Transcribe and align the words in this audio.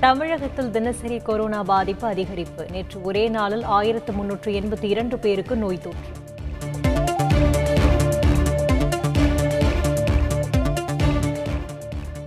தமிழகத்தில் 0.00 0.70
தினசரி 0.70 1.18
கொரோனா 1.18 1.62
பாதிப்பு 1.62 2.10
அதிகரிப்பு. 2.10 2.70
நேற்று 2.70 3.02
ஒரே 3.02 3.28
நாளில் 3.28 3.62
ஆயிரத்து 3.62 4.12
முன்னூற்று 4.12 4.52
எண்பத்தி 4.52 4.82
இரண்டு 4.82 5.18
பேருக்கு 5.18 5.56
நோய் 5.56 5.78
தொற்று. 5.78 6.24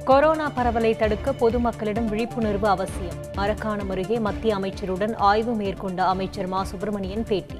கொரோனா 0.05 0.49
பரவலை 0.49 0.95
தடுக்க 0.95 1.31
பொதுமக்களிடம் 1.31 2.05
விழிப்புணர்வு 2.05 2.67
அவசியம். 2.67 3.13
மரக்காணம் 3.35 3.89
அருகே 3.89 4.19
மத்திய 4.19 4.55
அமைச்சருடன் 4.55 5.15
ஆய்வு 5.15 5.53
மேற்கொண்ட 5.53 6.05
அமைச்சர் 6.05 6.47
மா. 6.47 6.63
சுப்பிரமணியன் 6.63 7.25
பேட்டி. 7.27 7.57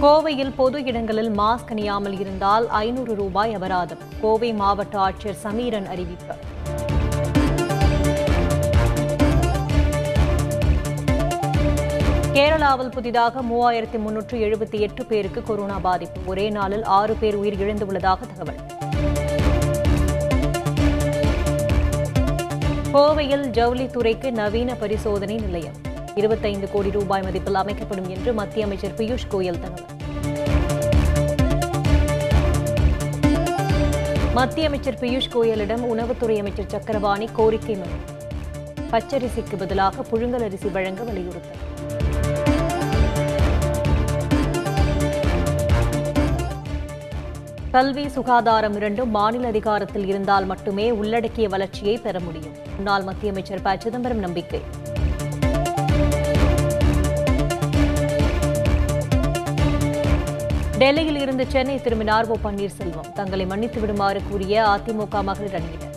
கோவையில் 0.00 0.52
பொது 0.56 0.84
இடங்களில் 0.84 1.38
மாஸ்க் 1.38 1.70
அணியாமல் 1.70 2.20
இருந்தால் 2.20 2.68
ஐநூறு 2.68 3.14
ரூபாய் 3.14 3.54
அபராதம். 3.54 4.11
கோவை 4.22 4.52
மாவட்ட 4.52 4.98
ஆட்சியர் 4.98 5.38
சமீரன் 5.44 5.86
அறிவிப்பு. 5.86 6.34
கேரளாவில் 12.32 12.90
புதிதாக 12.90 13.42
மூவாயிரத்தி 13.42 13.98
முன்னூற்று 13.98 14.38
எழுபத்தி 14.38 14.78
எட்டு 14.78 15.04
பேருக்கு 15.06 15.42
கொரோனா 15.42 15.78
பாதிப்பு. 15.78 16.20
ஒரே 16.26 16.50
நாளில் 16.50 16.84
ஆறு 16.84 17.14
பேர் 17.14 17.34
உயிர் 17.34 17.60
இழந்துள்ளதாக 17.60 18.20
தகவல். 18.34 18.60
கோவையில் 22.92 23.46
ஜவுளித்துறைக்கு 23.58 24.30
நவீன 24.30 24.74
பரிசோதனை 24.74 25.36
நிலையம். 25.36 25.78
இருபத்தைந்து 26.14 26.70
கோடி 26.70 26.90
ரூபாய் 26.90 27.22
மதிப்பில் 27.22 27.60
அமைக்கப்படும் 27.64 28.08
என்று 28.08 28.32
மத்திய 28.32 28.64
அமைச்சர் 28.64 28.94
பியூஷ் 28.96 29.28
கோயல் 29.30 29.60
தகவல். 29.60 30.00
மத்திய 34.34 34.66
அமைச்சர் 34.66 34.94
பியூஷ் 34.94 35.30
கோயலிடம் 35.32 35.82
உணவுத்துறை 35.82 36.38
அமைச்சர் 36.38 36.68
சக்கரபாணி 36.68 37.28
கோரிக்கை 37.32 37.76
மனு. 37.76 37.92
பச்சரிசிக்கு 38.90 39.56
பதிலாக 39.58 40.02
புழுங்கல் 40.02 40.42
அரிசி 40.42 40.68
வழங்க 40.68 41.02
வலியுறுத்தல். 41.02 41.60
கல்வி 47.70 48.08
சுகாதாரம் 48.08 48.74
இரண்டும் 48.74 49.10
மாநில 49.10 49.46
அதிகாரத்தில் 49.46 50.06
இருந்தால் 50.06 50.46
மட்டுமே 50.46 50.90
உள்ளடக்கிய 50.90 51.48
வளர்ச்சியை 51.48 51.98
பெற 51.98 52.20
முடியும். 52.20 52.54
முன்னாள் 52.74 53.02
மத்திய 53.02 53.30
அமைச்சர் 53.30 53.62
ப. 53.62 53.76
சிதம்பரம் 53.78 54.18
நம்பிக்கை. 54.18 54.60
டெல்லியில் 60.82 61.18
இருந்து 61.24 61.44
சென்னை 61.52 61.74
திரும்பினார் 61.82 62.28
ஓ 62.32 62.36
பன்னீர்செல்வம். 62.44 63.08
தங்களை 63.18 63.44
மன்னித்து 63.50 63.78
விடுமாறு 63.82 64.20
கூறிய 64.30 64.54
அதிமுக 64.70 65.22
மகளிர் 65.28 65.56
அணியினர் 65.58 65.90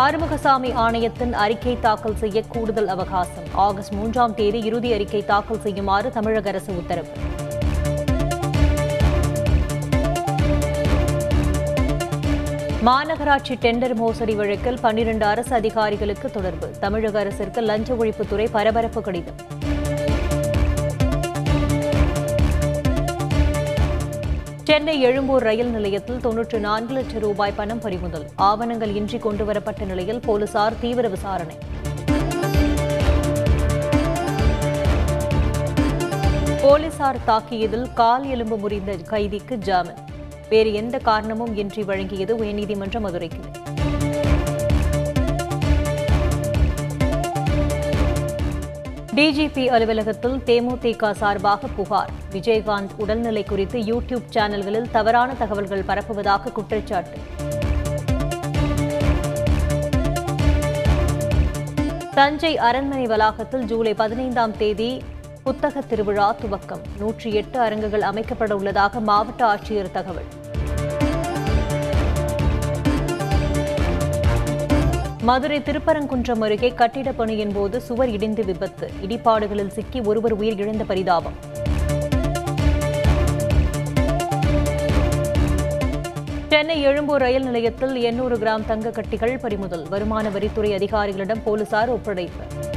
ஆறுமுகசாமி 0.00 0.70
ஆணையத்தின் 0.84 1.32
அறிக்கை 1.44 1.74
தாக்கல் 1.86 2.16
செய்ய 2.22 2.42
கூடுதல் 2.54 2.90
அவகாசம். 2.94 3.48
ஆகஸ்ட் 3.66 3.96
மூன்றாம் 3.98 4.36
தேதி 4.40 4.60
இறுதி 4.68 4.92
அறிக்கை 4.98 5.24
தாக்கல் 5.32 5.64
செய்யுமாறு 5.66 6.10
தமிழக 6.18 6.48
அரசு 6.54 6.72
உத்தரவு. 6.82 7.10
மாநகராட்சி 12.86 13.54
டெண்டர் 13.62 13.94
மோசடி 13.94 14.34
வழக்கில் 14.34 14.78
பன்னிரண்டு 14.80 15.24
அரசு 15.24 15.52
அதிகாரிகளுக்கு 15.54 16.30
தொடர்பு. 16.30 16.66
தமிழக 16.80 17.18
அரசிற்கு 17.18 17.60
லஞ்ச 17.60 17.94
ஒழிப்புத்துறை 17.94 18.46
பரபரப்பு 18.50 19.00
கடிதம். 19.06 19.38
சென்னை 24.64 25.00
எழும்பூர் 25.00 25.42
ரயில் 25.42 25.72
நிலையத்தில் 25.76 26.20
தொன்னூற்று 26.20 26.60
நான்கு 26.60 26.94
லட்சம் 26.94 27.20
ரூபாய் 27.20 27.56
பணம் 27.56 27.78
பறிமுதல். 27.78 28.26
ஆவணங்கள் 28.50 28.94
இன்றி 28.94 29.18
கொண்டுவரப்பட்ட 29.18 29.84
நிலையில் 29.84 30.20
போலீசார் 30.20 30.80
தீவிர 30.80 31.08
விசாரணை. 31.08 31.56
போலீசார் 36.62 37.22
தாக்கியதில் 37.26 37.88
கால் 37.94 38.26
எலும்பு 38.34 38.58
முறிந்த 38.58 38.92
கைதிக்கு 39.04 39.56
ஜாமீன். 39.56 40.02
வேறு 40.48 40.72
எந்த 40.72 40.98
காரணமும் 40.98 41.56
இன்றி 41.56 41.82
வழங்கியது 41.82 42.34
உயர்நீதிமன்ற 42.42 43.00
மதுரை 43.00 43.28
கிளை 43.28 43.74
டிஜிபி 49.14 49.66
அலுவலகத்தில் 49.66 50.36
தேமுதிக 50.46 51.10
சார்பாக 51.10 51.66
புகார். 51.66 52.10
விஜயகாந்த் 52.32 52.90
உடல்நிலை 52.96 53.44
குறித்து 53.44 53.78
யூடியூப் 53.80 54.26
சேனல்களில் 54.34 54.90
தவறான 54.90 55.34
தகவல்கள் 55.34 55.82
பரப்புவதாக 55.82 56.52
குற்றச்சாட்டு. 56.52 57.18
தஞ்சை 62.14 62.58
அரண்மனை 62.58 63.06
வளாகத்தில் 63.06 63.64
ஜூலை 63.64 63.94
பதினைந்தாம் 63.94 64.56
தேதி 64.56 65.02
புத்தக 65.46 65.80
திருவிழா 65.80 66.34
துவக்கம். 66.34 66.80
நூற்றி 66.98 67.32
எட்டு 67.32 67.58
அரங்குகள் 67.60 68.00
அமைக்கப்பட 68.00 68.52
உள்ளதாக 68.52 69.00
மாவட்ட 69.00 69.54
ஆட்சியர் 69.54 69.90
தகவல். 69.90 70.24
மதுரை 75.22 75.60
திருப்பரங்குன்றம் 75.60 76.40
அருகே 76.40 76.72
கட்டிடப் 76.76 77.16
பணியின் 77.16 77.52
போது 77.52 77.80
சுவர் 77.80 78.08
இடிந்து 78.08 78.44
விபத்து. 78.44 78.90
இடிபாடுகளில் 79.02 79.68
சிக்கி 79.68 80.00
ஒருவர் 80.00 80.32
உயிர் 80.32 80.56
இழந்த 80.56 80.84
பரிதாபம். 80.84 81.36
சென்னை 86.48 86.80
எழும்பூர் 86.80 87.20
ரயில் 87.20 87.44
நிலையத்தில் 87.44 87.94
எண்ணூறு 87.94 88.36
கிராம் 88.36 88.66
தங்க 88.66 88.90
கட்டிகள் 88.90 89.38
பறிமுதல். 89.38 89.86
வருமான 89.88 90.28
வரித்துறை 90.28 90.72
அதிகாரிகளிடம் 90.74 91.42
போலீசார் 91.44 91.88
ஒப்படைப்பு. 91.88 92.74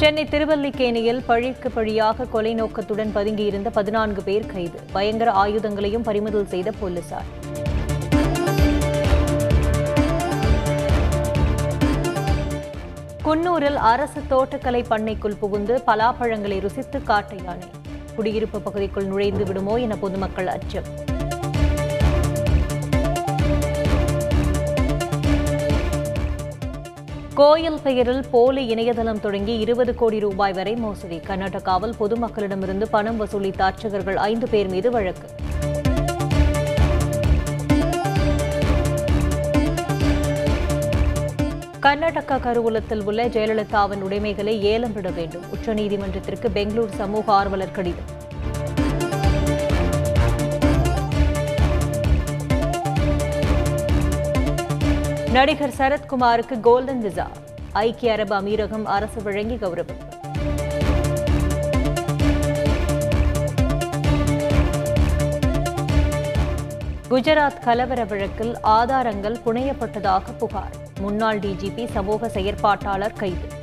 சென்னை 0.00 0.22
திருவல்லிக்கேணியில் 0.24 1.20
பழிக்கு 1.26 1.68
பழியாக 1.70 2.24
கொலை 2.24 2.54
நோக்கத்துடன் 2.54 3.12
பதுங்கியிருந்த 3.14 3.68
பதினான்கு 3.72 4.22
பேர் 4.22 4.46
கைது. 4.46 4.78
பயங்கர 4.92 5.30
ஆயுதங்களையும் 5.32 6.04
பறிமுதல் 6.08 6.46
செய்த 6.46 6.72
போலீசார். 6.80 7.28
குன்னூரில் 13.24 13.80
அரசு 13.92 14.22
தோட்டக்கலை 14.30 14.84
பண்ணைக்குள் 14.88 15.40
புகுந்து 15.40 15.82
பலாப்பழங்களை 15.86 16.60
ருசித்து 16.60 17.02
காட்ட 17.02 17.34
யானை 17.44 17.68
குடியிருப்பு 18.16 18.60
பகுதிக்குள் 18.60 19.10
நுழைந்து 19.12 19.44
விடுமோ 19.44 19.76
என 19.76 19.96
பொதுமக்கள் 19.96 20.46
அச்சம். 20.46 20.90
கோயில் 27.38 27.80
பெயரில் 27.82 28.22
போலி 28.30 28.66
இணையதளம் 28.66 29.20
தொடங்கி 29.20 29.58
இருபது 29.58 29.94
கோடி 29.94 30.18
ரூபாய் 30.18 30.52
வரை 30.52 30.74
மோசடி. 30.74 31.20
கர்நாடகாவில் 31.26 31.92
பொதுமக்களிடமிருந்து 32.00 32.84
பணம் 32.90 33.20
வசூலித்த 33.20 33.60
அர்ச்சகர்கள் 33.60 34.16
ஐந்து 34.16 34.48
பேர் 34.48 34.68
மீது 34.68 34.90
வழக்கு. 34.90 35.28
கர்நாடகா 41.82 42.38
கருவூலத்தில் 42.38 43.04
உள்ள 43.04 43.28
ஜெயலலிதாவின் 43.28 44.00
உடைமைகளை 44.00 44.62
ஏலம் 44.62 44.92
விட 44.92 45.10
வேண்டும். 45.10 45.42
உச்சநீதிமன்றத்திற்கு 45.54 46.48
பெங்களூர் 46.52 46.90
சமூக 46.90 47.32
ஆர்வலர் 47.32 47.70
கடிதம். 47.70 48.24
நடிகர் 55.36 55.74
சரத்குமாருக்கு 55.78 56.60
கோல்டன் 56.60 57.00
விசா. 57.00 57.30
ஐக்கிய 57.72 58.12
அரபு 58.12 58.40
அமீரகம் 58.40 58.82
அரசு 58.84 59.22
வழங்கி 59.22 59.54
கௌரவம். 59.54 59.98
குஜராத் 67.10 67.60
கலவர 67.64 68.06
வழக்கில் 68.06 68.60
ஆதாரங்கள் 68.60 69.38
புனையப்பட்டதாக 69.46 70.22
புகார். 70.38 70.74
முன்னாள் 71.00 71.38
டிஜிபி 71.38 71.90
சமூக 71.90 72.26
செயற்பாட்டாளர் 72.26 73.16
கைது. 73.16 73.55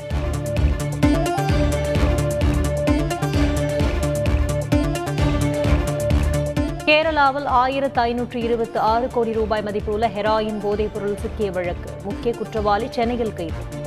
கேரளாவில் 6.93 7.45
ஆயிரத்து 7.45 8.01
ஐநூற்று 8.01 8.41
இருபத்தி 8.41 8.79
ஆறு 8.79 9.07
கோடி 9.07 9.33
ரூபாய் 9.33 9.61
மதிப்புள்ள 9.61 10.07
ஹெராயின் 10.07 10.59
போதைப் 10.61 10.93
பொருள் 10.93 11.17
சிக்கிய 11.17 11.51
வழக்கு. 11.51 11.91
முக்கிய 12.03 12.33
குற்றவாளி 12.33 12.87
சென்னையில் 12.89 13.33
கைது. 13.33 13.81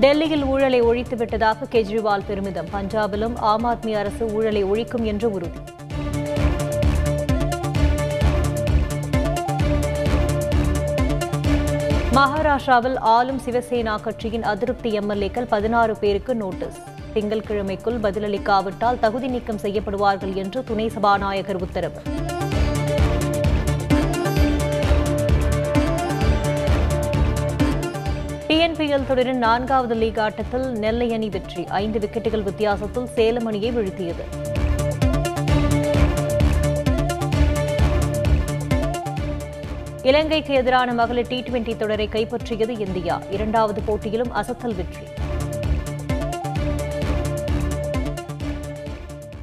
டெல்லியில் 0.00 0.44
ஊழலை 0.44 0.82
ஒழித்துவிட்டதாக 0.82 1.56
கெஜ்ரிவால் 1.70 2.24
பெருமிதம். 2.26 2.68
பஞ்சாபிலும் 2.72 3.36
ஆம் 3.36 3.64
ஆத்மி 3.64 3.92
அரசு 3.92 4.26
ஊழலை 4.26 4.64
ஒழிக்கும் 4.64 5.02
என்று 5.02 5.30
உறுதி. 5.30 5.58
மகாராஷ்டிராவில் 12.16 12.96
ஆளும் 12.98 13.40
சிவசேனா 13.44 14.00
கட்சியின் 14.00 14.42
அதிருப்தி 14.42 14.98
எம்எல்ஏக்கள் 14.98 15.46
பதினாறு 15.48 15.96
பேருக்கு 15.96 16.34
நோட்டீஸ். 16.34 16.78
திங்கட்கிழமைக்குள் 17.14 17.96
பதிலளிக்காவிட்டால் 18.04 18.98
தகுதி 19.00 19.26
நீக்கம் 19.26 19.60
செய்யப்படுவார்கள் 19.62 20.34
என்று 20.34 20.64
துணை 20.64 20.88
சபாநாயகர் 20.88 21.60
உத்தரவு. 21.66 22.00
டிஎன்பிஎல் 28.48 29.06
தொடரின் 29.06 29.38
நான்காவது 29.38 29.94
லீக் 29.94 30.20
ஆட்டத்தில் 30.20 30.66
நெல்லை 30.72 31.12
அணி 31.12 31.28
வெற்றி. 31.28 31.64
ஐந்து 31.66 31.98
விக்கெட்டுகள் 31.98 32.42
வித்தியாசத்தில் 32.42 33.06
சேலம் 33.06 33.46
அணியை 33.46 33.72
வீழ்த்தியது. 33.76 34.26
இலங்கைக்கு 40.04 40.54
எதிரான 40.54 40.92
மகளிர் 40.92 41.26
டி 41.26 41.40
டுவெண்டி 41.40 41.76
தொடரை 41.76 42.08
கைப்பற்றியது 42.12 42.78
இந்தியா. 42.78 43.22
இரண்டாவது 43.30 43.80
போட்டியிலும் 43.80 44.34
அசத்தல் 44.34 44.74
வெற்றி. 44.74 45.04